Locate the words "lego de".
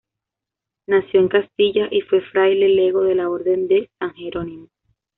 2.69-3.13